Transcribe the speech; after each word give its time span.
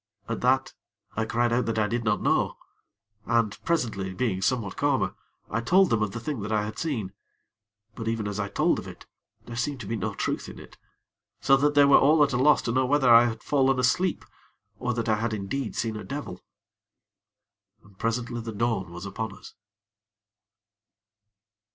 At 0.27 0.41
that, 0.41 0.73
I 1.15 1.25
cried 1.25 1.53
out 1.53 1.67
that 1.67 1.77
I 1.77 1.85
did 1.85 2.03
not 2.03 2.23
know, 2.23 2.57
and, 3.27 3.55
presently, 3.63 4.15
being 4.15 4.41
somewhat 4.41 4.75
calmer, 4.75 5.13
I 5.47 5.61
told 5.61 5.91
them 5.91 6.01
of 6.01 6.09
the 6.09 6.19
thing 6.19 6.39
that 6.39 6.51
I 6.51 6.65
had 6.65 6.79
seen; 6.79 7.13
but 7.93 8.07
even 8.07 8.27
as 8.27 8.39
I 8.39 8.47
told 8.49 8.79
of 8.79 8.87
it, 8.87 9.05
there 9.45 9.55
seemed 9.55 9.79
to 9.81 9.85
be 9.85 9.95
no 9.95 10.15
truth 10.15 10.49
in 10.49 10.57
it, 10.57 10.75
so 11.39 11.55
that 11.57 11.75
they 11.75 11.85
were 11.85 11.99
all 11.99 12.23
at 12.23 12.33
a 12.33 12.37
loss 12.37 12.63
to 12.63 12.71
know 12.71 12.87
whether 12.87 13.13
I 13.13 13.25
had 13.25 13.43
fallen 13.43 13.77
asleep, 13.77 14.25
or 14.79 14.95
that 14.95 15.07
I 15.07 15.17
had 15.17 15.33
indeed 15.33 15.75
seen 15.75 15.95
a 15.95 16.03
devil. 16.03 16.43
And 17.83 17.95
presently 17.99 18.41
the 18.41 18.53
dawn 18.53 18.91
was 18.91 19.05
upon 19.05 19.37
us. 19.37 19.53